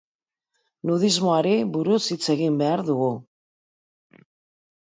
[0.89, 3.13] Nudismoari buruz hitz egin behar dugu.